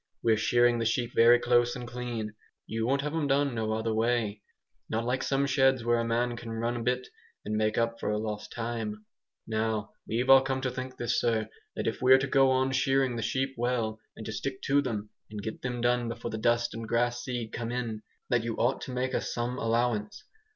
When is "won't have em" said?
2.87-3.27